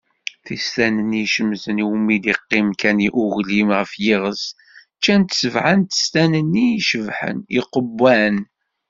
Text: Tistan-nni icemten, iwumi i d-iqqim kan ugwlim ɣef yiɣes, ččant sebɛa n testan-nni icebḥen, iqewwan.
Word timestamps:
Tistan-nni 0.45 1.21
icemten, 1.25 1.81
iwumi 1.83 2.11
i 2.15 2.17
d-iqqim 2.23 2.67
kan 2.81 2.97
ugwlim 3.21 3.69
ɣef 3.77 3.91
yiɣes, 4.03 4.43
ččant 4.97 5.37
sebɛa 5.39 5.73
n 5.79 5.81
testan-nni 5.83 6.65
icebḥen, 6.79 7.37
iqewwan. 7.59 8.35